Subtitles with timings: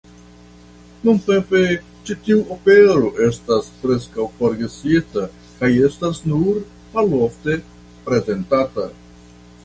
[1.07, 1.59] Nuntempe
[2.07, 5.25] ĉi tiu opero estas preskaŭ forgesita
[5.59, 6.57] kaj estas nur
[6.95, 7.59] malofte
[8.09, 8.87] prezentata.